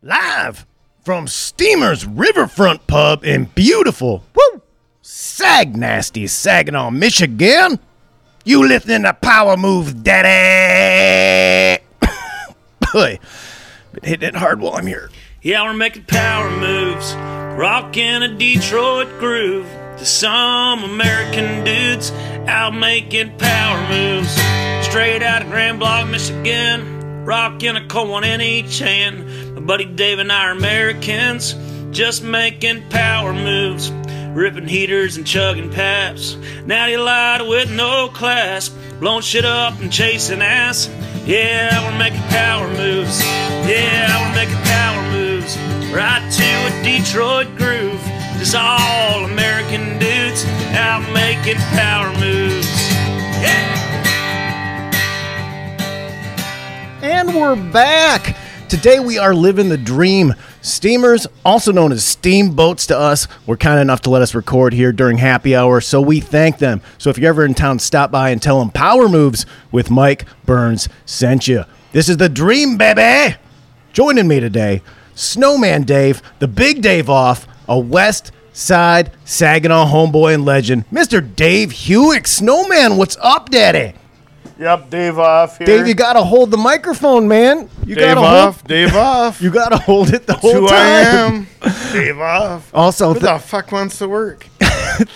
[0.00, 0.64] Live
[1.04, 4.62] from Steamer's Riverfront Pub in beautiful, woo,
[5.02, 7.80] Sag Nasty, Saginaw, Michigan.
[8.44, 11.82] You listening to Power Moves, Daddy?
[12.92, 13.18] Boy,
[13.92, 15.10] been hitting it hard while I'm here.
[15.42, 17.14] Yeah, we're making power moves,
[17.58, 19.66] rocking a Detroit groove
[19.98, 22.12] to some American dudes
[22.46, 24.30] out making power moves.
[24.86, 26.97] Straight out of Grand Blanc, Michigan,
[27.28, 29.54] rocking a cold one in each hand.
[29.54, 31.54] My buddy Dave and I are Americans,
[31.90, 33.90] just making power moves,
[34.30, 36.36] ripping heaters and chugging paps.
[36.64, 40.88] Natty Light with no class, blowing shit up and chasing ass.
[41.26, 43.20] Yeah, we're making power moves.
[43.20, 45.54] Yeah, we're making power moves.
[45.92, 48.00] Right to a Detroit groove.
[48.38, 52.47] Just all American dudes out making power moves.
[57.28, 58.38] And we're back.
[58.70, 60.32] Today we are living the dream.
[60.62, 64.92] Steamers, also known as steamboats to us, were kind enough to let us record here
[64.92, 66.80] during happy hour, so we thank them.
[66.96, 70.24] So if you're ever in town, stop by and tell them Power Moves with Mike
[70.46, 71.64] Burns sent you.
[71.92, 73.36] This is the dream, baby.
[73.92, 74.80] Joining me today,
[75.14, 81.20] Snowman Dave, the big Dave off, a West Side Saginaw homeboy and legend, Mr.
[81.36, 82.26] Dave Hewick.
[82.26, 83.92] Snowman, what's up, daddy?
[84.58, 85.66] Yep, Dave off here.
[85.66, 87.70] Dave, you gotta hold the microphone, man.
[87.86, 88.54] You Dave gotta off.
[88.56, 88.68] hold.
[88.68, 89.40] Dave off.
[89.42, 90.76] You gotta hold it the That's whole who time.
[90.76, 91.46] I am.
[91.92, 92.70] Dave off.
[92.74, 94.46] Also, Who th- the fuck wants to work?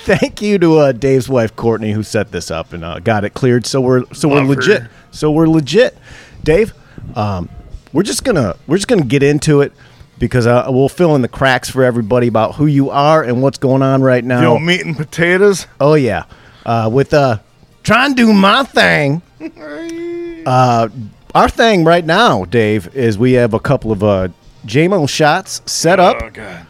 [0.04, 3.30] thank you to uh, Dave's wife Courtney who set this up and uh, got it
[3.34, 3.66] cleared.
[3.66, 4.60] So we're so Love we're her.
[4.60, 4.82] legit.
[5.10, 5.98] So we're legit.
[6.44, 6.72] Dave,
[7.16, 7.48] um,
[7.92, 9.72] we're just gonna we're just gonna get into it
[10.18, 13.58] because uh, we'll fill in the cracks for everybody about who you are and what's
[13.58, 14.36] going on right now.
[14.38, 15.66] You know, meat and potatoes.
[15.80, 16.26] Oh yeah,
[16.64, 17.38] uh, with uh,
[17.82, 19.20] try and do my thing.
[20.44, 20.88] Uh,
[21.36, 24.28] our thing right now, Dave, is we have a couple of uh,
[24.66, 26.16] JMO shots set up.
[26.20, 26.66] Oh god.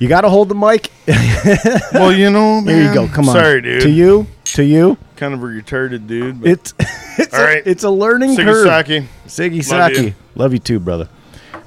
[0.00, 0.90] You got to hold the mic.
[1.94, 2.64] Well, you know, man.
[2.66, 3.06] There you go.
[3.06, 3.34] Come on.
[3.36, 3.82] Sorry, dude.
[3.82, 4.98] To you, to you.
[5.14, 6.40] Kind of a retarded dude.
[6.40, 6.74] But It's
[7.18, 7.62] it's, All a, right.
[7.64, 8.66] it's a learning curve.
[8.66, 9.06] Sigisaki.
[9.26, 10.02] Siggy Love Saki.
[10.06, 10.14] you.
[10.34, 11.08] Love you too, brother.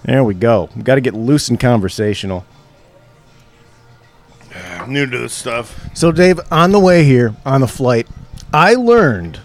[0.04, 0.70] There we go.
[0.76, 2.46] We got to get loose and conversational.
[4.54, 5.90] I'm new to this stuff.
[5.94, 8.08] So, Dave, on the way here, on the flight,
[8.54, 9.40] I learned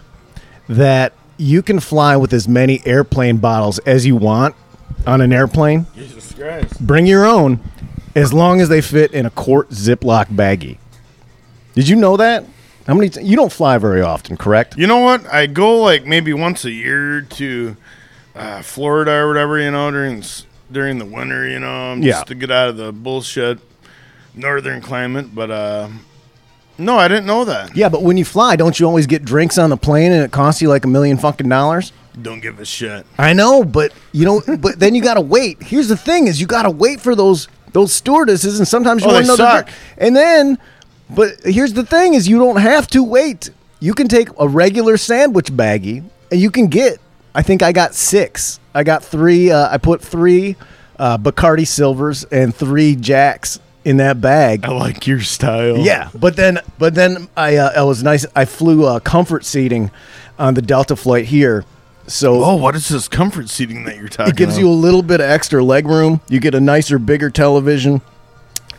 [0.70, 4.54] that you can fly with as many airplane bottles as you want
[5.06, 5.86] on an airplane.
[5.96, 6.80] Jesus Christ.
[6.86, 7.60] Bring your own,
[8.14, 10.78] as long as they fit in a quart Ziploc baggie.
[11.74, 12.44] Did you know that?
[12.86, 13.08] How many?
[13.10, 14.76] T- you don't fly very often, correct?
[14.76, 15.26] You know what?
[15.32, 17.76] I go like maybe once a year to
[18.34, 19.58] uh, Florida or whatever.
[19.58, 20.22] You know, during
[20.72, 21.48] during the winter.
[21.48, 22.22] You know, just Yeah.
[22.24, 23.58] to get out of the bullshit
[24.34, 25.34] northern climate.
[25.34, 25.88] But uh,
[26.80, 27.76] no, I didn't know that.
[27.76, 30.32] Yeah, but when you fly, don't you always get drinks on the plane and it
[30.32, 31.92] costs you like a million fucking dollars?
[32.20, 33.06] Don't give a shit.
[33.18, 35.62] I know, but you know, but then you gotta wait.
[35.62, 39.14] Here's the thing: is you gotta wait for those those stewardesses, and sometimes you Oh,
[39.14, 39.44] want they another.
[39.58, 39.66] suck.
[39.66, 39.78] drink.
[39.98, 40.58] And then,
[41.08, 43.50] but here's the thing: is you don't have to wait.
[43.78, 46.02] You can take a regular sandwich baggie,
[46.32, 46.98] and you can get.
[47.34, 48.58] I think I got six.
[48.74, 49.50] I got three.
[49.52, 50.56] Uh, I put three
[50.98, 54.64] uh, Bacardi Silvers and three Jacks in that bag.
[54.64, 55.78] I like your style.
[55.78, 58.26] Yeah, but then but then I uh, it was nice.
[58.36, 59.90] I flew uh, comfort seating
[60.38, 61.64] on the Delta flight here,
[62.06, 64.22] so Oh, what is this comfort seating that you're talking?
[64.24, 64.28] About?
[64.30, 64.60] It gives of?
[64.62, 66.20] you a little bit of extra leg room.
[66.28, 68.00] You get a nicer, bigger television,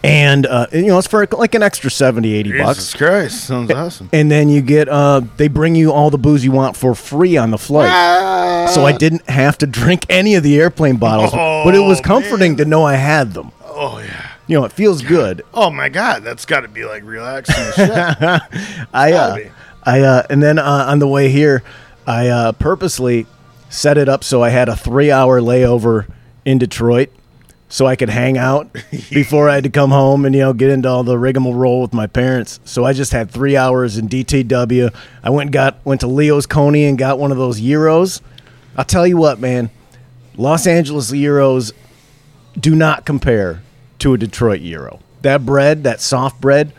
[0.03, 2.93] and, uh, and, you know it's for like an extra 70, 80 Jesus bucks.
[2.95, 4.09] Christ, sounds awesome.
[4.11, 7.37] And then you get uh, they bring you all the booze you want for free
[7.37, 7.89] on the flight.
[8.71, 12.03] So I didn't have to drink any of the airplane bottles, but it was Oh,
[12.03, 12.57] comforting man.
[12.57, 13.51] to know I had them.
[13.65, 14.30] Oh yeah.
[14.47, 15.43] You know, it feels good.
[15.53, 17.55] Oh my God, that's got to be like relaxing.
[17.73, 17.89] shit.
[18.93, 19.37] I uh,
[19.83, 21.63] I uh, and then uh, on the way here,
[22.05, 23.27] I uh, purposely
[23.69, 26.11] set it up so I had a three-hour layover
[26.43, 27.09] in Detroit,
[27.69, 28.73] so I could hang out
[29.11, 31.93] before I had to come home and you know get into all the rigmarole with
[31.93, 32.59] my parents.
[32.65, 34.93] So I just had three hours in DTW.
[35.23, 38.21] I went and got went to Leo's Coney and got one of those gyros.
[38.75, 39.69] I'll tell you what, man,
[40.35, 41.71] Los Angeles gyros
[42.59, 43.61] do not compare
[44.01, 44.99] to a Detroit gyro.
[45.21, 46.73] That bread, that soft bread,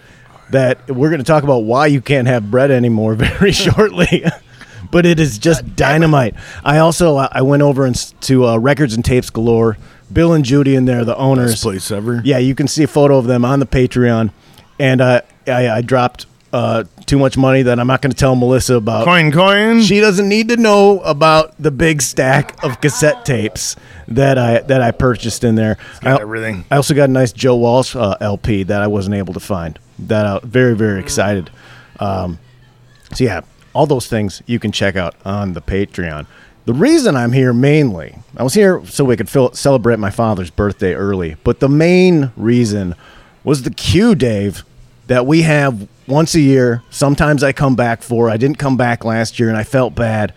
[0.50, 4.24] that we're going to talk about why you can't have bread anymore very shortly.
[4.90, 6.34] but it is just dynamite.
[6.64, 9.78] I also I went over and to uh, Records and Tapes Galore.
[10.12, 11.52] Bill and Judy in there, the owners.
[11.52, 12.20] Best place ever.
[12.22, 14.30] Yeah, you can see a photo of them on the Patreon.
[14.78, 18.36] And uh, I, I dropped uh, too much money that I'm not going to tell
[18.36, 19.04] Melissa about.
[19.04, 19.80] Coin, coin.
[19.82, 23.76] She doesn't need to know about the big stack of cassette tapes
[24.08, 25.78] that I that I purchased in there.
[26.02, 26.64] I, everything.
[26.70, 29.78] I also got a nice Joe Walsh uh, LP that I wasn't able to find.
[29.98, 31.50] That uh, very very excited.
[31.98, 32.38] Um,
[33.14, 33.42] so yeah,
[33.74, 36.26] all those things you can check out on the Patreon.
[36.64, 40.94] The reason I'm here mainly, I was here so we could celebrate my father's birthday
[40.94, 42.94] early, but the main reason
[43.42, 44.64] was the Q, Dave,
[45.08, 46.82] that we have once a year.
[46.90, 48.28] Sometimes I come back for.
[48.30, 50.34] I didn't come back last year, and I felt bad.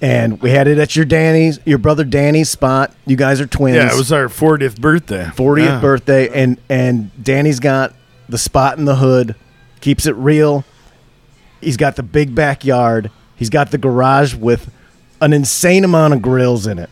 [0.00, 2.94] And we had it at your Danny's, your brother Danny's spot.
[3.04, 3.76] You guys are twins.
[3.76, 5.24] Yeah, it was our 40th birthday.
[5.34, 5.80] 40th Yeah.
[5.80, 7.94] birthday and and Danny's got
[8.28, 9.34] the spot in the hood
[9.80, 10.64] keeps it real
[11.60, 14.70] he's got the big backyard he's got the garage with
[15.20, 16.90] an insane amount of grills in it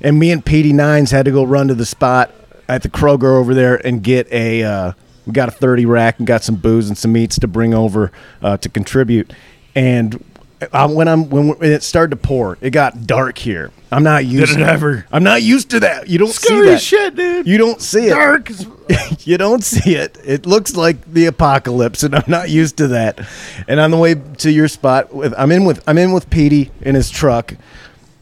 [0.00, 2.30] and me and PD Nines had to go run to the spot
[2.68, 4.92] at the Kroger over there and get a uh,
[5.26, 8.12] we got a 30 rack and got some booze and some meats to bring over
[8.42, 9.32] uh, to contribute
[9.74, 10.24] and
[10.72, 14.24] I, when I'm when, when it started to pour it got dark here I'm not
[14.24, 15.06] used Did it to ever?
[15.12, 17.46] I'm not used to that you don't see Scary that shit, dude.
[17.46, 18.10] you don't see it.
[18.10, 18.50] Dark.
[19.20, 20.18] you don't see it.
[20.24, 23.20] It looks like the apocalypse, and I'm not used to that.
[23.68, 26.72] And on the way to your spot, with I'm in with I'm in with Petey
[26.80, 27.54] in his truck,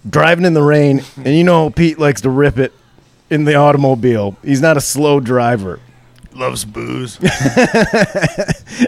[0.09, 2.73] driving in the rain, and you know Pete likes to rip it
[3.31, 4.37] in the automobile.
[4.45, 5.81] He's not a slow driver.
[6.35, 7.19] Loves booze.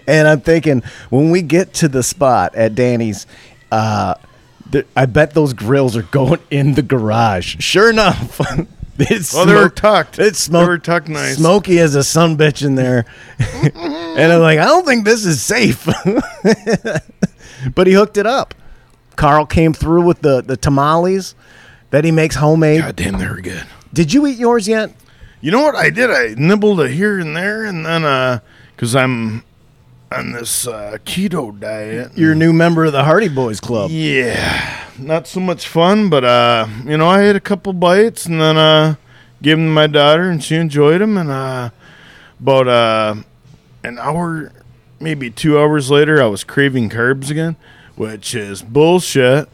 [0.06, 3.26] And I'm thinking when we get to the spot at Danny's,
[3.70, 4.14] uh,
[4.73, 7.56] th- I bet those grills are going in the garage.
[7.61, 8.41] Sure enough.
[8.96, 10.20] It's Well, they were tucked.
[10.20, 11.37] It's They smoke, were tucked nice.
[11.37, 13.05] Smoky as a sun bitch in there,
[13.41, 15.85] and I'm like, I don't think this is safe.
[17.75, 18.55] but he hooked it up.
[19.17, 21.35] Carl came through with the the tamales
[21.91, 22.82] that he makes homemade.
[22.82, 23.64] God damn, they were good.
[23.93, 24.93] Did you eat yours yet?
[25.44, 26.11] You know what I did?
[26.11, 28.38] I nibbled a here and there, and then uh,
[28.75, 29.44] because I'm
[30.11, 32.12] on this uh, keto diet.
[32.17, 33.91] You're a new member of the Hardy Boys Club.
[33.91, 38.41] Yeah, not so much fun, but uh, you know, I had a couple bites and
[38.41, 38.94] then uh,
[39.43, 41.19] gave them to my daughter, and she enjoyed them.
[41.19, 41.69] And uh,
[42.41, 43.14] about uh,
[43.82, 44.50] an hour,
[44.99, 47.56] maybe two hours later, I was craving carbs again,
[47.96, 49.50] which is bullshit.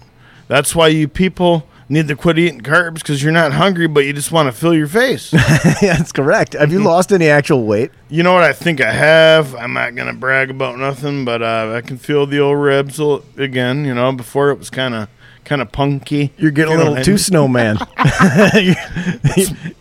[0.47, 4.13] That's why you people need to quit eating carbs because you're not hungry, but you
[4.13, 5.33] just want to fill your face.
[5.83, 6.55] yeah, that's correct.
[6.55, 6.79] Have Mm-hmm.
[6.79, 7.91] you lost any actual weight?
[8.09, 9.55] You know what I think I have?
[9.57, 12.99] I'm not gonna brag about nothing, but uh, I can feel the old ribs
[13.37, 13.85] again.
[13.85, 15.09] You know, before it was kind of
[15.45, 16.33] kind of punky.
[16.39, 17.77] You're getting a You know little too snowman.
[18.55, 18.77] you're,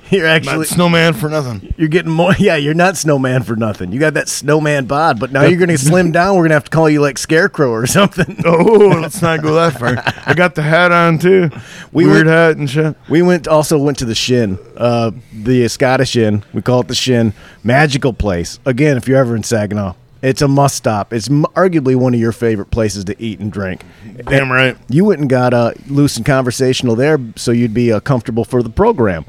[0.18, 1.74] you're Not actually snowman for nothing.
[1.78, 2.34] you're getting more.
[2.40, 3.92] Yeah, you're not snowman for nothing.
[3.92, 6.36] You got that snowman bod, but now you're going to slim down.
[6.36, 8.42] We're going to have to call you like Scarecrow or something.
[8.46, 10.02] Oh, let's not go that far.
[10.26, 11.50] I got the hat on too.
[11.92, 12.96] We Weird went- hat and shit.
[13.10, 16.44] We went also went to the Shin, uh, the Scottish Inn.
[16.54, 17.34] We call it the Shin.
[17.64, 18.60] Magical place.
[18.66, 21.14] Again, if you're ever in Saginaw, it's a must stop.
[21.14, 23.84] It's m- arguably one of your favorite places to eat and drink.
[24.26, 24.78] Damn right.
[24.90, 28.62] You went and got uh, loose and conversational there, so you'd be uh, comfortable for
[28.64, 29.26] the program.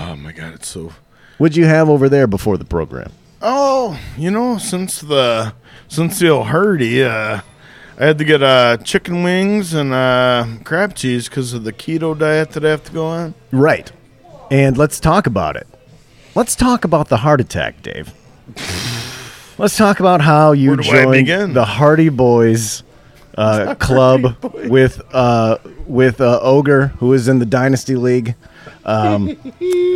[0.00, 0.92] Oh my god, it's so.
[1.38, 3.12] What'd you have over there before the program?
[3.40, 5.54] Oh, you know, since the
[5.88, 7.40] since the old Hardy, uh,
[7.98, 12.18] I had to get uh, chicken wings and uh, crab cheese because of the keto
[12.18, 13.34] diet that I have to go on.
[13.50, 13.90] Right.
[14.50, 15.66] And let's talk about it.
[16.34, 18.12] Let's talk about the heart attack, Dave.
[19.58, 22.82] Let's talk about how you Where do I joined the Hardy Boys
[23.36, 24.36] uh, club
[24.68, 28.34] with uh, with uh, Ogre, who is in the Dynasty League.
[28.84, 29.36] Um,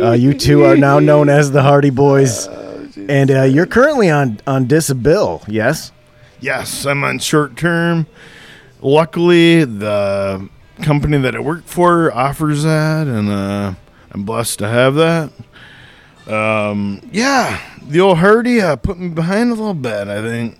[0.01, 4.39] uh, you two are now known as the Hardy Boys, and uh, you're currently on
[4.47, 5.43] on Disabil.
[5.47, 5.91] Yes.
[6.39, 8.05] Yes, I'm on short term.
[8.81, 10.47] Luckily, the
[10.81, 13.73] company that I work for offers that, and uh,
[14.11, 15.31] I'm blessed to have that.
[16.31, 20.07] Um, yeah, the old Hardy uh, put me behind a little bit.
[20.07, 20.59] I think.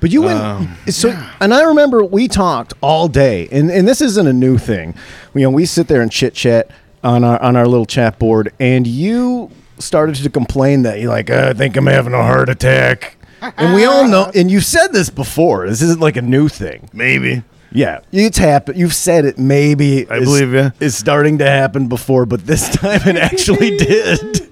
[0.00, 1.08] But you went Um, so,
[1.40, 4.94] and I remember we talked all day, and, and this isn't a new thing.
[5.34, 6.70] You know, we sit there and chit chat
[7.04, 11.30] on our on our little chat board, and you started to complain that you're like,
[11.30, 13.16] "Uh, I think I'm having a heart attack,
[13.56, 14.30] and we all know.
[14.34, 15.68] And you said this before.
[15.68, 16.88] This isn't like a new thing.
[16.92, 17.42] Maybe.
[17.72, 18.78] Yeah, it's happened.
[18.78, 19.36] You've said it.
[19.38, 20.70] Maybe I is- believe ya.
[20.80, 24.48] It's starting to happen before, but this time it actually did.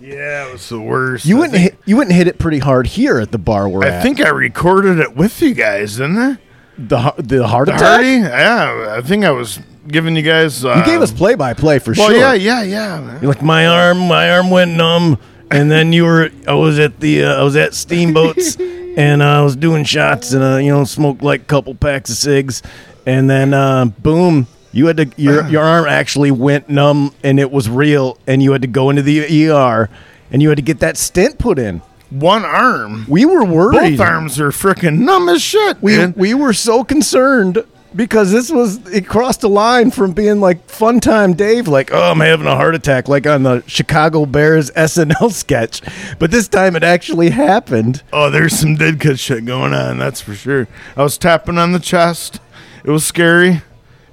[0.00, 1.24] Yeah, it was the worst.
[1.26, 3.68] You I wouldn't think, hit, you wouldn't hit it pretty hard here at the bar
[3.68, 4.02] we're I at.
[4.02, 6.38] think I recorded it with you guys, didn't I?
[6.78, 7.86] the the heart The attack.
[7.88, 8.08] Hardy.
[8.16, 10.64] Yeah, I think I was giving you guys.
[10.64, 12.16] Uh, You gave us play by play for Well, sure.
[12.18, 13.20] yeah, yeah, yeah.
[13.20, 15.18] You're like my arm, my arm went numb,
[15.50, 16.30] and then you were.
[16.46, 17.24] I was at the.
[17.24, 18.56] Uh, I was at Steamboats,
[18.96, 22.10] and uh, I was doing shots, and uh, you know, smoked like a couple packs
[22.10, 22.62] of cigs,
[23.06, 25.10] and then uh, boom, you had to.
[25.16, 28.90] Your your arm actually went numb, and it was real, and you had to go
[28.90, 29.88] into the ER,
[30.30, 31.82] and you had to get that stent put in.
[32.10, 33.06] One arm.
[33.08, 33.96] We were worried.
[33.96, 35.78] Both arms are freaking numb as shit.
[35.82, 36.12] We man.
[36.14, 41.00] we were so concerned because this was it crossed a line from being like fun
[41.00, 45.32] time Dave, like oh I'm having a heart attack, like on the Chicago Bears SNL
[45.32, 45.82] sketch,
[46.18, 48.02] but this time it actually happened.
[48.12, 50.68] Oh, there's some dead cut shit going on, that's for sure.
[50.96, 52.40] I was tapping on the chest.
[52.84, 53.62] It was scary.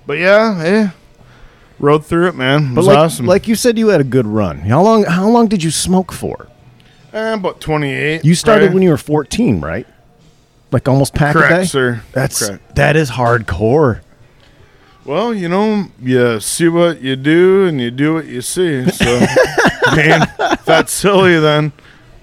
[0.05, 0.89] But yeah, yeah.
[1.77, 2.71] rode through it, man.
[2.71, 3.25] It was like, awesome.
[3.27, 4.59] like you said, you had a good run.
[4.59, 5.03] How long?
[5.03, 6.47] How long did you smoke for?
[7.13, 8.23] Eh, about 28.
[8.23, 8.73] You started right?
[8.73, 9.87] when you were 14, right?
[10.71, 11.63] Like almost pack a day.
[11.65, 12.01] Sir.
[12.13, 12.75] That's Correct.
[12.75, 14.01] that is hardcore.
[15.05, 18.87] Well, you know, you see what you do and you do what you see.
[18.91, 19.19] So,
[19.91, 21.71] if that's silly, then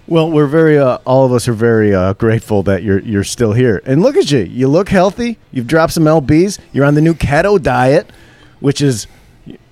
[0.07, 3.53] Well, we're very uh, all of us are very uh, grateful that you're you're still
[3.55, 3.83] here.
[3.85, 4.41] And look at you.
[4.41, 5.39] You look healthy.
[5.51, 6.61] You've dropped some lbs.
[6.73, 8.11] You're on the new keto diet,
[8.61, 9.09] which is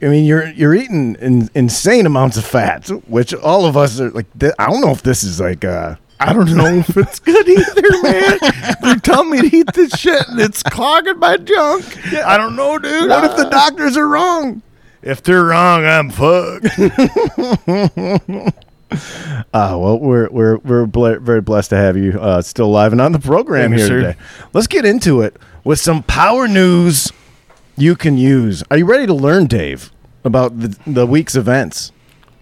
[0.03, 4.11] I mean, you're you're eating in, insane amounts of fat, which all of us are
[4.11, 7.19] like th- I don't know if this is like uh I don't know if it's
[7.21, 8.39] good either, man.
[8.83, 11.85] They're telling me to eat this shit and it's clogging my junk.
[12.15, 13.09] I don't know, dude.
[13.11, 14.63] what if the doctors are wrong?
[15.03, 16.67] if they're wrong, I'm fucked.
[19.53, 23.01] Uh, well, we're we're we're ble- very blessed to have you uh, still alive and
[23.01, 23.97] on the program Thank here sir.
[24.01, 24.17] today.
[24.53, 27.11] Let's get into it with some power news
[27.77, 28.63] you can use.
[28.71, 29.91] Are you ready to learn, Dave,
[30.23, 31.91] about the the week's events?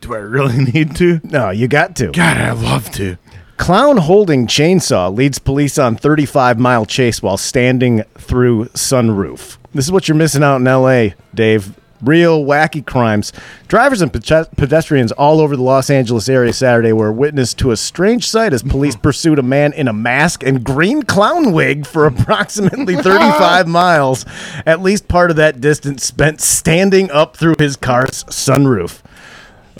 [0.03, 1.21] Do I really need to?
[1.25, 2.09] No, you got to.
[2.09, 3.17] God, I'd love to.
[3.57, 9.57] Clown holding chainsaw leads police on 35 mile chase while standing through sunroof.
[9.73, 11.75] This is what you're missing out in LA, Dave.
[12.03, 13.33] Real wacky crimes.
[13.69, 17.77] Drivers and pe- pedestrians all over the Los Angeles area Saturday were witness to a
[17.77, 22.07] strange sight as police pursued a man in a mask and green clown wig for
[22.07, 24.27] approximately 35 miles.
[24.67, 29.01] At least part of that distance spent standing up through his car's sunroof.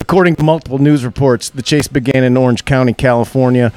[0.03, 3.73] According to multiple news reports, the chase began in Orange County, California.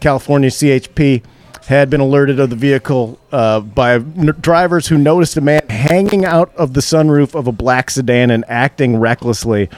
[0.00, 1.22] California CHP
[1.66, 6.50] had been alerted of the vehicle uh, by drivers who noticed a man hanging out
[6.56, 9.68] of the sunroof of a black sedan and acting recklessly.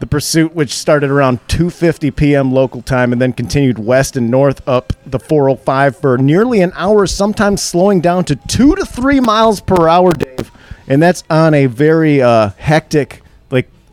[0.00, 2.52] The pursuit, which started around 2:50 p.m.
[2.52, 7.06] local time and then continued west and north up the 405 for nearly an hour,
[7.06, 10.50] sometimes slowing down to two to three miles per hour, Dave,
[10.88, 13.19] and that's on a very uh, hectic,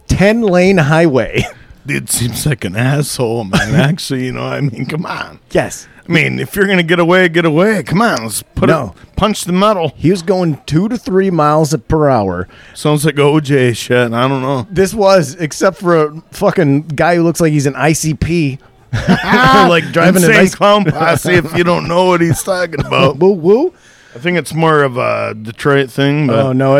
[0.08, 1.44] 10 lane highway.
[1.86, 3.76] Dude seems like an asshole, man.
[3.76, 5.40] Actually, you know, I mean, come on.
[5.52, 7.82] yes, I mean, if you're gonna get away, get away.
[7.84, 8.94] Come on, let's put No.
[9.02, 9.94] it, punch the metal.
[9.96, 12.48] he was going two to three miles per hour.
[12.74, 14.12] Sounds like OJ shit.
[14.14, 14.68] I don't know.
[14.70, 18.60] This was, except for a fucking guy who looks like he's an ICP,
[18.94, 21.34] like driving a Insane clown posse.
[21.36, 23.74] if you don't know what he's talking about, woo woo.
[24.16, 26.28] I think it's more of a Detroit thing.
[26.28, 26.80] But Oh no!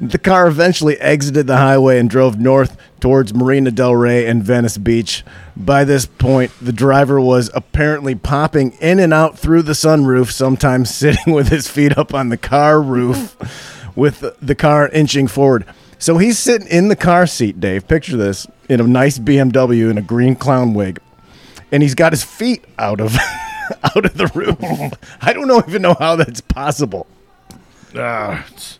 [0.00, 4.78] The car eventually exited the highway and drove north towards Marina Del Rey and Venice
[4.78, 5.22] Beach.
[5.56, 10.90] By this point, the driver was apparently popping in and out through the sunroof, sometimes
[10.94, 13.36] sitting with his feet up on the car roof,
[13.96, 15.64] with the car inching forward.
[15.98, 17.88] So he's sitting in the car seat, Dave.
[17.88, 21.00] Picture this in a nice BMW in a green clown wig,
[21.72, 23.14] and he's got his feet out of
[23.82, 24.92] out of the roof.
[25.20, 27.06] I don't know even know how that's possible.
[27.94, 28.78] Ah, it's-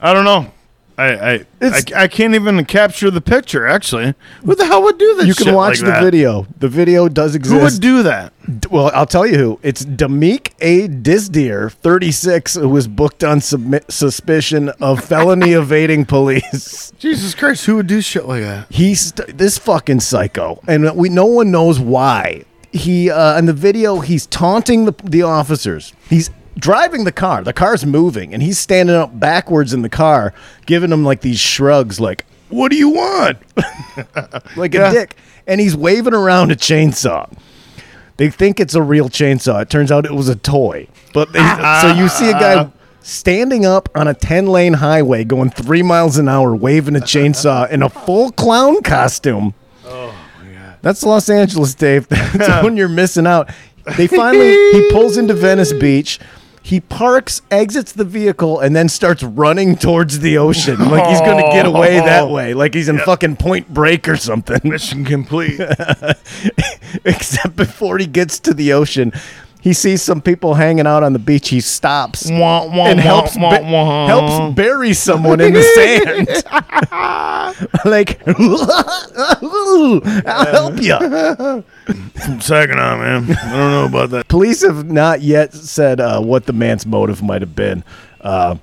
[0.00, 0.52] I don't know.
[0.98, 3.66] I I, I It's- I can't even capture the picture.
[3.66, 5.26] Actually, who the hell would do this?
[5.26, 6.02] You can shit watch like the that?
[6.02, 6.46] video.
[6.58, 7.52] The video does exist.
[7.52, 7.82] Who exist.
[7.82, 8.32] would do that?
[8.60, 9.60] D- well, I'll tell you who.
[9.62, 10.88] It's Damik A.
[10.88, 16.92] Disdeer, 36, who was booked on submi- suspicion of felony evading police.
[16.98, 18.66] Jesus Christ, who would do shit like that?
[18.70, 22.44] He's this fucking psycho, and we no one knows why.
[22.72, 25.92] He uh, in the video, he's taunting the the officers.
[26.08, 27.42] He's driving the car.
[27.42, 30.32] The car's moving, and he's standing up backwards in the car,
[30.66, 33.38] giving him like these shrugs, like "What do you want?"
[34.56, 37.30] like a dick, and he's waving around a chainsaw.
[38.16, 39.62] They think it's a real chainsaw.
[39.62, 40.88] It turns out it was a toy.
[41.12, 42.70] But they, ah, so you see a guy ah.
[43.00, 47.68] standing up on a 10 lane highway going three miles an hour, waving a chainsaw
[47.70, 49.54] in a full clown costume.
[49.84, 50.78] Oh, my God.
[50.80, 52.08] That's Los Angeles, Dave.
[52.08, 53.50] That's when you're missing out.
[53.96, 56.18] They finally, he pulls into Venice Beach.
[56.66, 60.76] He parks, exits the vehicle, and then starts running towards the ocean.
[60.90, 61.72] Like he's going to get oh.
[61.72, 62.54] away that way.
[62.54, 64.58] Like he's in fucking Point Break or something.
[64.64, 65.60] Mission complete.
[67.04, 69.12] Except before he gets to the ocean,
[69.66, 71.48] he sees some people hanging out on the beach.
[71.48, 76.28] He stops Wah, wah, and wah, helps wah, ba- helps bury someone in the sand.
[77.84, 78.20] like,
[80.24, 81.64] I'll help you.
[82.14, 83.36] From Saginaw, man.
[83.36, 84.28] I don't know about that.
[84.28, 87.82] Police have not yet said uh, what the man's motive might have been.
[88.20, 88.58] Uh,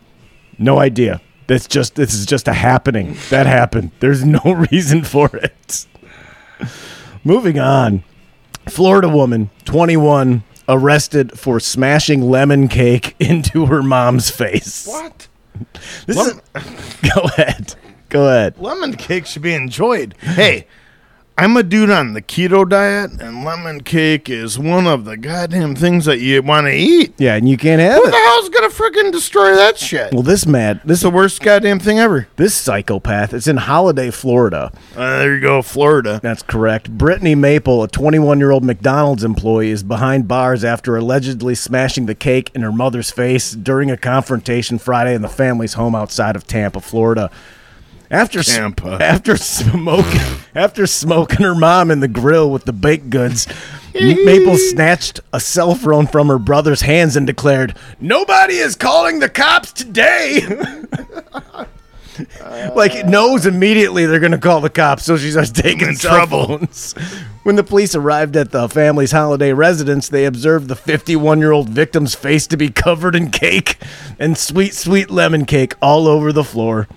[0.57, 1.19] no idea.
[1.47, 3.17] That's just this is just a happening.
[3.29, 3.91] That happened.
[3.99, 4.39] There's no
[4.71, 5.85] reason for it.
[7.25, 8.05] Moving on.
[8.69, 14.87] Florida woman, 21, arrested for smashing lemon cake into her mom's face.
[14.87, 15.27] What?
[16.07, 16.33] This is,
[17.15, 17.75] go ahead.
[18.09, 18.57] Go ahead.
[18.57, 20.15] Lemon cake should be enjoyed.
[20.19, 20.67] Hey,
[21.35, 25.75] I'm a dude on the keto diet, and lemon cake is one of the goddamn
[25.75, 27.15] things that you want to eat.
[27.17, 28.05] Yeah, and you can't have it.
[28.05, 30.13] Who the hell's gonna freaking destroy that shit?
[30.13, 32.27] Well, this mad, this is the worst goddamn thing ever.
[32.35, 33.33] this psychopath.
[33.33, 34.71] It's in Holiday, Florida.
[34.95, 36.19] Uh, there you go, Florida.
[36.21, 36.91] That's correct.
[36.95, 42.15] Brittany Maple, a 21 year old McDonald's employee, is behind bars after allegedly smashing the
[42.15, 46.45] cake in her mother's face during a confrontation Friday in the family's home outside of
[46.45, 47.31] Tampa, Florida.
[48.13, 48.91] After Tampa.
[49.01, 50.21] after smoking
[50.53, 53.47] after smoking her mom in the grill with the baked goods,
[53.95, 59.29] Maple snatched a cell phone from her brother's hands and declared, "Nobody is calling the
[59.29, 60.41] cops today."
[62.75, 65.95] like it knows immediately they're going to call the cops, so she starts taking in
[65.95, 66.59] cell trouble.
[66.59, 66.93] phones.
[67.41, 72.45] When the police arrived at the family's holiday residence, they observed the 51-year-old victim's face
[72.45, 73.79] to be covered in cake
[74.19, 76.87] and sweet, sweet lemon cake all over the floor.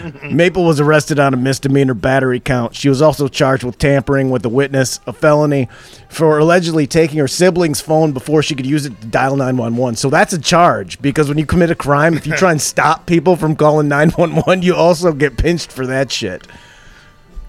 [0.30, 2.74] Maple was arrested on a misdemeanor battery count.
[2.74, 5.68] She was also charged with tampering with a witness, a felony,
[6.08, 9.96] for allegedly taking her sibling's phone before she could use it to dial 911.
[9.96, 13.06] So that's a charge because when you commit a crime, if you try and stop
[13.06, 16.46] people from calling 911, you also get pinched for that shit.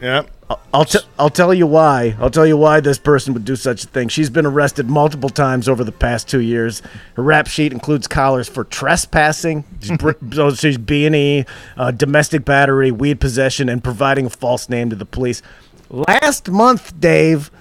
[0.01, 0.29] Yep.
[0.74, 2.15] I'll t- I'll tell you why.
[2.19, 4.07] I'll tell you why this person would do such a thing.
[4.07, 6.81] She's been arrested multiple times over the past two years.
[7.15, 11.45] Her rap sheet includes collars for trespassing, she's br- so she's B and E,
[11.77, 15.41] uh, domestic battery, weed possession, and providing a false name to the police.
[15.89, 17.51] Last month, Dave,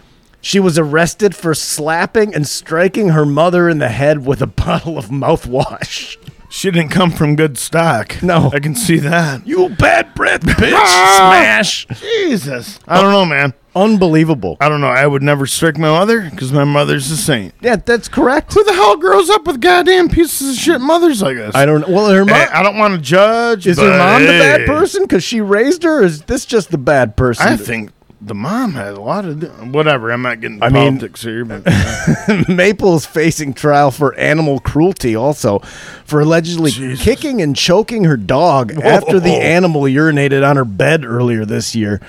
[0.40, 4.98] she was arrested for slapping and striking her mother in the head with a bottle
[4.98, 6.16] of mouthwash.
[6.52, 8.22] She didn't come from good stock.
[8.22, 8.50] No.
[8.52, 9.46] I can see that.
[9.46, 10.68] You bad breath, bitch!
[10.68, 11.86] Smash!
[11.98, 12.78] Jesus.
[12.86, 13.54] I don't know, man.
[13.74, 14.58] Unbelievable.
[14.60, 14.88] I don't know.
[14.88, 17.54] I would never strike my mother because my mother's a saint.
[17.62, 18.52] Yeah, that's correct.
[18.52, 21.54] Who the hell grows up with goddamn pieces of shit mothers like this?
[21.54, 21.94] I don't know.
[21.94, 23.66] Well, her mom Hey, I don't want to judge.
[23.66, 26.00] is but her mom the bad person because she raised her?
[26.00, 27.48] Or is this just the bad person?
[27.48, 27.92] I think
[28.24, 30.12] the mom had a lot of whatever.
[30.12, 31.64] I'm not getting I mean- politics here, but
[32.48, 35.58] Maple is facing trial for animal cruelty, also
[36.04, 37.04] for allegedly Jesus.
[37.04, 42.00] kicking and choking her dog after the animal urinated on her bed earlier this year.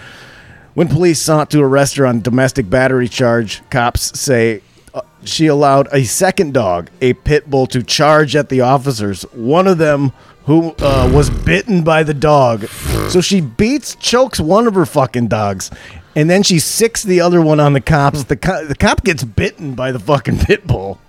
[0.75, 4.61] When police sought to arrest her on domestic battery charge, cops say
[4.93, 9.23] uh, she allowed a second dog, a pit bull, to charge at the officers.
[9.33, 10.13] One of them
[10.45, 12.65] who uh, was bitten by the dog.
[13.09, 15.71] So she beats, chokes one of her fucking dogs,
[16.15, 18.23] and then she sicks the other one on the cops.
[18.25, 20.99] The, co- the cop gets bitten by the fucking pit bull.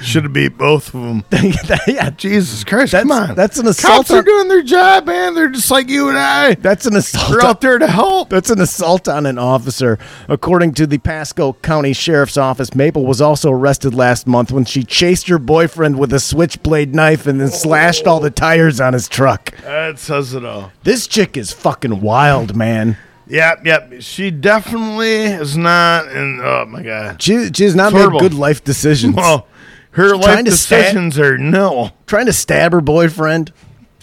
[0.00, 1.24] should have beat both of them.
[1.88, 2.92] yeah, Jesus Christ!
[2.92, 5.34] That's- come on, that's an assault Cops are doing their job, man.
[5.34, 6.54] They're just like you and I.
[6.54, 7.30] that's an assault.
[7.32, 8.28] They're out there to help.
[8.30, 9.98] That's an assault on an officer.
[10.28, 14.84] According to the Pasco County Sheriff's Office, Maple was also arrested last month when she
[14.84, 19.08] chased her boyfriend with a switchblade knife and then slashed all the tires on his
[19.08, 19.50] truck.
[19.62, 20.70] That says it all.
[20.84, 22.98] This chick is fucking wild, man.
[23.28, 23.92] Yep, yep.
[24.00, 26.08] She definitely is not.
[26.08, 27.22] And oh my god.
[27.22, 29.14] She, she's not made good life decisions.
[29.16, 29.46] Well,
[29.92, 31.90] her life to sta- decisions are no.
[32.06, 33.52] Trying to stab her boyfriend,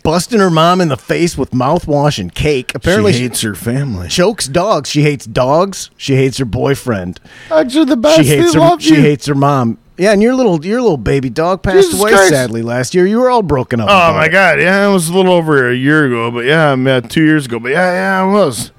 [0.03, 2.73] busting her mom in the face with mouthwash and cake.
[2.75, 4.07] Apparently, she she hates her family.
[4.07, 4.89] chokes dogs.
[4.89, 5.89] She hates dogs.
[5.97, 7.19] She hates her boyfriend.
[7.49, 8.17] Dogs are the best.
[8.17, 8.79] she hates they her.
[8.79, 9.01] She you.
[9.01, 9.77] hates her mom.
[9.97, 12.29] Yeah, and your little your little baby dog passed Jesus away Christ.
[12.29, 13.05] sadly last year.
[13.05, 13.87] You were all broken up.
[13.89, 14.29] Oh my it.
[14.29, 17.23] god, yeah, it was a little over a year ago, but yeah, I mean, two
[17.23, 17.91] years ago, but yeah,
[18.23, 18.71] yeah, it was.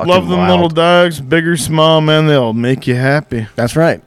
[0.00, 0.50] Fucking Love them wild.
[0.50, 2.26] little dogs, big or small, man.
[2.26, 3.46] They'll make you happy.
[3.54, 4.02] That's right.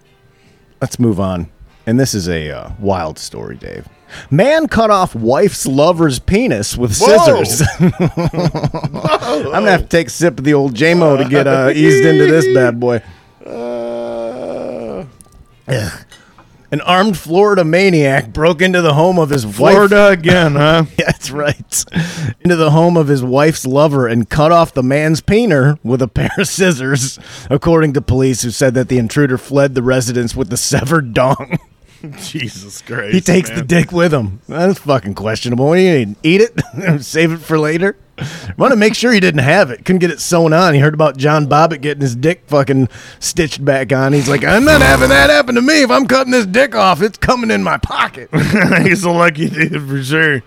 [0.81, 1.51] Let's move on.
[1.85, 3.87] And this is a uh, wild story, Dave.
[4.31, 7.43] Man cut off wife's lover's penis with Whoa.
[7.43, 7.67] scissors.
[7.79, 12.03] I'm gonna have to take a sip of the old JMO to get uh, eased
[12.05, 13.01] into this bad boy.
[13.45, 15.05] Uh,
[16.73, 19.75] An armed Florida maniac broke into the home of his wife.
[19.75, 20.85] Florida again, huh?
[20.97, 21.85] Yeah, That's right.
[22.41, 26.07] Into the home of his wife's lover and cut off the man's peener with a
[26.07, 30.49] pair of scissors, according to police who said that the intruder fled the residence with
[30.49, 31.59] the severed dong.
[32.17, 33.13] Jesus Christ.
[33.13, 34.41] He takes the dick with him.
[34.49, 35.67] That's fucking questionable.
[35.67, 36.15] What do you need?
[36.23, 37.01] Eat it?
[37.03, 37.95] Save it for later?
[38.57, 39.85] Want to make sure he didn't have it.
[39.85, 40.73] Couldn't get it sewn on.
[40.73, 44.13] He heard about John Bobbitt getting his dick fucking stitched back on.
[44.13, 45.81] He's like, I'm not having that happen to me.
[45.81, 48.29] If I'm cutting this dick off, it's coming in my pocket.
[48.83, 50.43] He's a lucky dude for sure.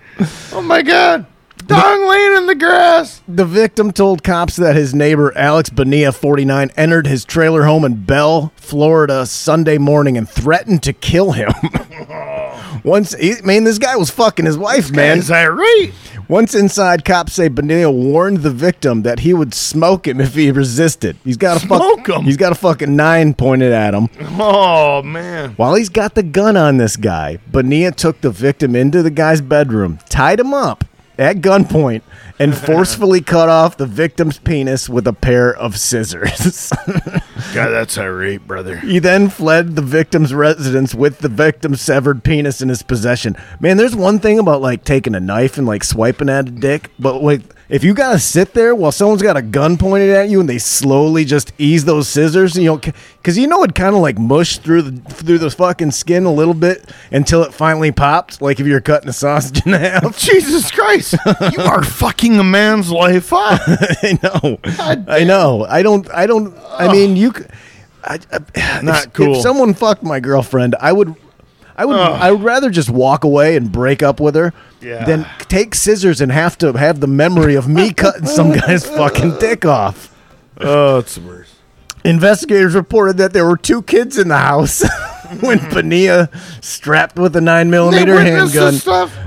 [0.53, 1.27] Oh my god.
[1.67, 3.23] Dong laying in the grass.
[3.27, 8.05] The victim told cops that his neighbor Alex Bonilla, 49, entered his trailer home in
[8.05, 11.51] Bell, Florida, Sunday morning and threatened to kill him.
[12.87, 15.19] Once, he, I mean, this guy was fucking his wife, man.
[15.19, 15.91] Is that right?
[16.29, 20.53] Once inside, cops say Bonilla warned the victim that he would smoke him if he
[20.53, 21.17] resisted.
[21.25, 22.23] He's got a fuck- Smoke him?
[22.23, 24.09] He's got a fucking nine pointed at him.
[24.39, 25.51] Oh man.
[25.57, 29.41] While he's got the gun on this guy, Bonilla took the victim into the guy's
[29.41, 30.85] bedroom, tied him up
[31.19, 32.03] at gunpoint,
[32.39, 36.71] and forcefully cut off the victim's penis with a pair of scissors.
[37.55, 38.79] God, that's irate, brother.
[38.79, 43.37] he then fled the victim's residence with the victim's severed penis in his possession.
[43.61, 46.91] Man, there's one thing about like taking a knife and like swiping at a dick,
[46.99, 50.39] but like if you gotta sit there while someone's got a gun pointed at you
[50.41, 54.01] and they slowly just ease those scissors, you know, because you know it kind of
[54.03, 58.41] like mush through the through the fucking skin a little bit until it finally popped,
[58.41, 60.17] like if you're cutting a sausage in half.
[60.19, 61.17] Jesus Christ,
[61.53, 63.61] you are fucking a man's life up.
[63.67, 64.59] I know,
[65.09, 65.65] I know.
[65.69, 66.55] I don't, I don't.
[66.79, 67.33] I mean, you.
[68.05, 69.37] I, I- Not if, cool.
[69.37, 71.15] If someone fucked my girlfriend, I would.
[71.77, 71.97] I would.
[71.97, 72.19] Ugh.
[72.21, 75.05] I would rather just walk away and break up with her Yeah.
[75.05, 79.39] than take scissors and have to have the memory of me cutting some guy's fucking
[79.39, 80.15] dick off.
[80.61, 81.53] oh, it's the worst.
[82.05, 84.85] Investigators reported that there were two kids in the house
[85.41, 88.75] when Bonilla, strapped with a nine millimeter handgun,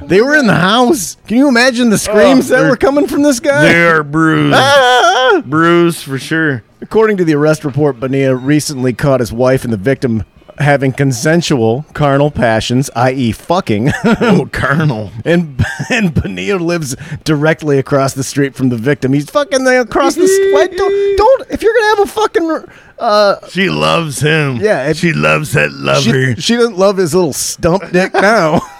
[0.07, 1.17] they were in the house.
[1.27, 3.63] Can you imagine the screams that they're- were coming from this guy?
[3.73, 4.55] They are bruised.
[4.57, 5.41] Ah!
[5.45, 6.63] bruised for sure.
[6.81, 10.23] According to the arrest report, Bonilla recently caught his wife and the victim
[10.59, 13.91] having consensual carnal passions, i.e., fucking.
[14.03, 15.11] Oh, carnal.
[15.25, 19.13] and and Bonilla lives directly across the street from the victim.
[19.13, 20.77] He's fucking there across the street.
[20.77, 21.49] Don't, don't.
[21.51, 22.65] If you're gonna have a fucking.
[22.99, 24.57] Uh, She loves him.
[24.57, 26.35] Yeah, it- she loves that lover.
[26.35, 28.59] she, she doesn't love his little stump dick now.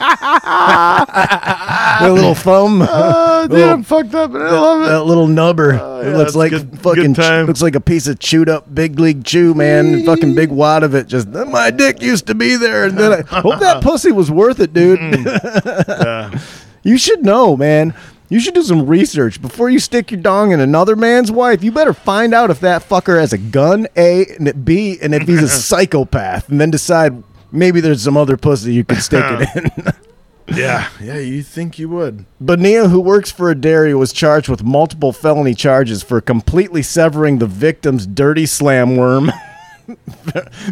[2.01, 2.79] the little thumb.
[3.43, 4.87] Dude, Little- I'm fucked up, and I love it.
[4.89, 5.71] that little nubber.
[5.73, 8.73] it Oh, yeah, looks like good- fucking good looks like a piece of chewed up
[8.73, 10.05] big league chew, man.
[10.05, 11.07] fucking big wad of it.
[11.07, 14.60] Just my dick used to be there, and then I hope that pussy was worth
[14.60, 14.99] it, dude.
[14.99, 16.38] Mm-hmm.
[16.39, 16.39] Yeah.
[16.84, 17.93] you should know, man.
[18.29, 21.63] You should do some research before you stick your dong in another man's wife.
[21.63, 25.27] You better find out if that fucker has a gun, A, and B, and if
[25.27, 29.55] he's a psychopath, and then decide maybe there's some other pussy you could stick it
[29.55, 30.55] in.
[30.55, 31.17] yeah, yeah.
[31.17, 32.25] You think you would?
[32.39, 37.39] Bonilla, who works for a dairy, was charged with multiple felony charges for completely severing
[37.39, 39.32] the victim's dirty slam worm.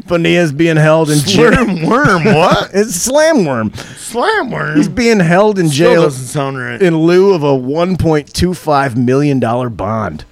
[0.08, 1.54] Bonilla is being held in jail.
[1.54, 2.24] Slam worm.
[2.26, 2.70] What?
[2.74, 3.74] It's slam worm.
[3.74, 4.78] Slam worm.
[4.78, 6.82] He's being held in Still jail doesn't sound right.
[6.82, 10.26] in lieu of a 1.25 million dollar bond.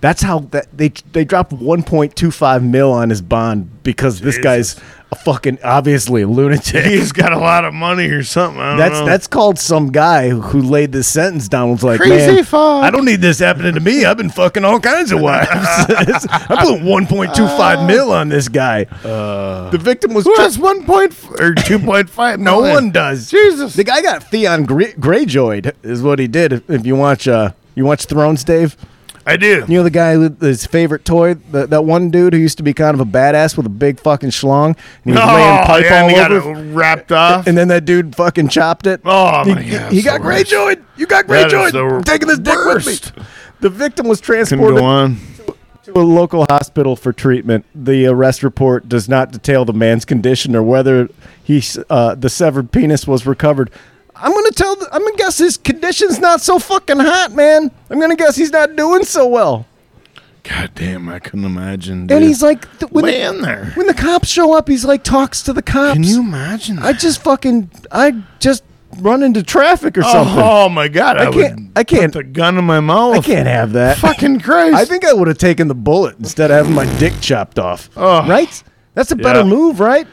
[0.00, 4.78] That's how that they they dropped 1.25 mil on his bond because this guy's
[5.10, 6.84] a fucking obviously a lunatic.
[6.84, 8.60] He's got a lot of money or something.
[8.60, 9.06] I don't That's know.
[9.06, 11.70] that's called some guy who, who laid this sentence down.
[11.70, 14.04] Was like, Crazy man, fuck." I don't need this happening to me.
[14.04, 15.48] I've been fucking all kinds of wives.
[15.50, 16.04] I
[16.60, 18.84] put 1.25 mil on this guy.
[18.84, 22.38] the victim was Who tra- has one point f- or two point five?
[22.38, 23.30] no one does.
[23.30, 23.74] Jesus.
[23.74, 26.52] The guy got Theon Gray- Greyjoyed is what he did.
[26.52, 28.76] If, if you watch, uh, you watch Thrones, Dave.
[29.28, 29.62] I do.
[29.68, 32.62] You know the guy with his favorite toy, the, that one dude who used to
[32.62, 35.68] be kind of a badass with a big fucking schlong, and he was laying pipe
[35.68, 37.46] Oh, yeah, all and he got it wrapped off.
[37.46, 39.02] And then that dude fucking chopped it.
[39.04, 40.22] Oh, he, my God, he got.
[40.22, 40.82] Greyjoyed.
[40.96, 41.72] You got That Greyjoyed.
[41.72, 42.86] the I'm taking this dick with
[43.16, 43.22] me.
[43.60, 44.78] The victim was transported
[45.84, 47.66] to a local hospital for treatment.
[47.74, 51.08] The arrest report does not detail the man's condition or whether
[51.44, 53.70] he uh, the severed penis was recovered.
[54.20, 54.76] I'm gonna tell.
[54.76, 57.70] The, I'm gonna guess his condition's not so fucking hot, man.
[57.90, 59.66] I'm gonna guess he's not doing so well.
[60.44, 62.10] God damn, I couldn't imagine.
[62.10, 63.72] And he's like, th- when, laying there.
[63.74, 65.92] when the cops show up, he's like talks to the cops.
[65.94, 66.78] Can you imagine?
[66.78, 68.64] I just fucking, I just
[69.00, 70.38] run into traffic or something.
[70.38, 71.18] Oh, oh my god!
[71.18, 73.16] I, I can't- I can't- Put the gun in my mouth.
[73.16, 73.98] I can't have that.
[73.98, 74.74] Fucking Christ!
[74.74, 77.90] I think I would have taken the bullet instead of having my dick chopped off.
[77.96, 78.26] Oh.
[78.26, 78.62] Right?
[78.94, 79.44] That's a better Yeah.
[79.46, 80.06] move, right?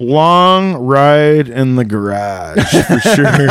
[0.00, 3.48] Long ride in the garage for sure.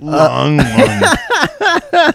[0.00, 2.14] long one.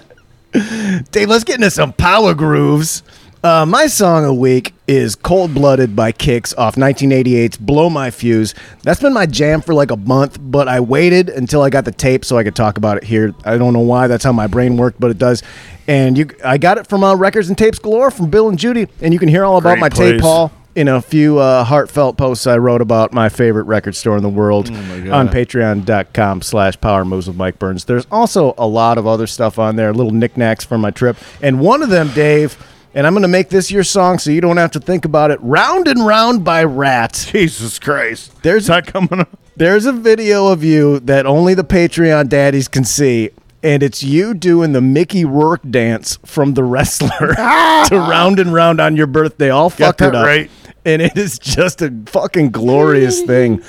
[1.12, 3.04] Dave, let's get into some power grooves.
[3.44, 8.10] Uh, my song of the week is Cold Blooded by Kix off 1988's Blow My
[8.10, 8.56] Fuse.
[8.82, 11.92] That's been my jam for like a month, but I waited until I got the
[11.92, 13.36] tape so I could talk about it here.
[13.46, 15.44] I don't know why, that's how my brain worked, but it does.
[15.88, 18.88] And you, I got it from uh, Records and Tapes Galore from Bill and Judy,
[19.00, 20.22] and you can hear all about Great my tape place.
[20.22, 24.24] haul in a few uh, heartfelt posts I wrote about my favorite record store in
[24.24, 25.08] the world God.
[25.10, 27.86] on patreon.com slash power moves with Mike Burns.
[27.86, 31.18] There's also a lot of other stuff on there, little knickknacks from my trip.
[31.42, 32.58] And one of them, Dave,
[32.94, 35.32] and I'm going to make this your song so you don't have to think about
[35.32, 37.28] it, Round and Round by Ratt.
[37.32, 38.42] Jesus Christ!
[38.44, 39.30] There's- Is that coming up?
[39.58, 43.30] There's a video of you that only the Patreon daddies can see.
[43.64, 48.80] And it's you doing the Mickey Rourke dance from The Wrestler to Round and Round
[48.80, 50.26] on your birthday, all that up.
[50.26, 50.52] right.
[50.86, 53.64] And it is just a fucking glorious thing.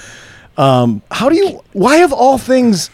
[0.56, 1.62] Um, how do you?
[1.72, 2.90] Why of all things?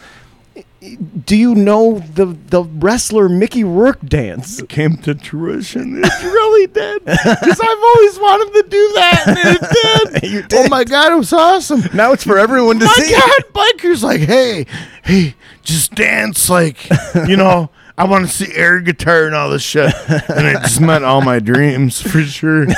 [1.25, 4.59] do you know the the wrestler Mickey Rourke dance?
[4.59, 6.01] it Came to fruition.
[6.03, 7.05] It really did.
[7.05, 10.31] Because I've always wanted to do that, and it did.
[10.31, 11.83] You Oh my god, it was awesome.
[11.93, 13.11] Now it's for everyone to my see.
[13.11, 14.65] God, bikers like, hey,
[15.03, 16.89] hey, just dance like,
[17.27, 19.93] you know, I want to see air guitar and all this shit.
[20.29, 22.67] And it just met all my dreams for sure.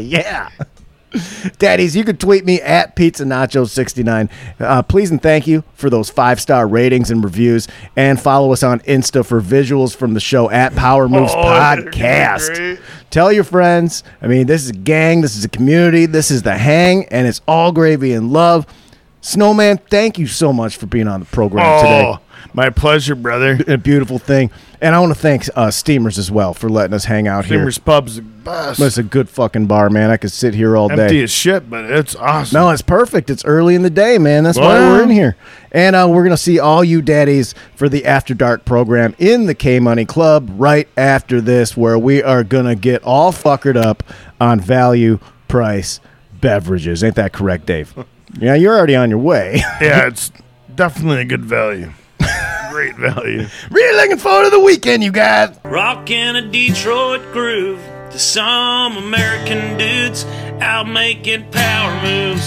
[0.00, 0.50] Yeah.
[1.58, 4.28] Daddies, you can tweet me at Pizza Nacho 69.
[4.60, 7.68] Uh, please and thank you for those five star ratings and reviews.
[7.96, 12.78] And follow us on Insta for visuals from the show at Power Moves Oh, Podcast.
[13.10, 14.04] Tell your friends.
[14.20, 17.26] I mean, this is a gang, this is a community, this is the hang, and
[17.26, 18.66] it's all gravy and love.
[19.22, 22.18] Snowman, thank you so much for being on the program today.
[22.54, 23.58] My pleasure, brother.
[23.66, 24.50] A beautiful thing.
[24.80, 27.58] And I want to thank uh, Steamers as well for letting us hang out here.
[27.58, 28.80] Steamer's Pub's the best.
[28.80, 30.10] It's a good fucking bar, man.
[30.10, 31.02] I could sit here all Empty day.
[31.04, 32.58] Empty as shit, but it's awesome.
[32.60, 33.30] No, it's perfect.
[33.30, 34.44] It's early in the day, man.
[34.44, 35.36] That's why we're in here.
[35.72, 39.46] And uh, we're going to see all you daddies for the After Dark program in
[39.46, 43.76] the K Money Club right after this, where we are going to get all fuckered
[43.76, 44.02] up
[44.40, 46.00] on value price
[46.40, 47.02] beverages.
[47.02, 47.94] Ain't that correct, Dave?
[48.38, 49.62] yeah, you're already on your way.
[49.80, 50.30] Yeah, it's
[50.74, 51.92] definitely a good value.
[52.76, 53.46] Great value.
[53.70, 55.58] really looking forward to the weekend, you guys.
[55.64, 60.26] Rockin' a Detroit groove to some American dudes
[60.60, 62.44] out making power moves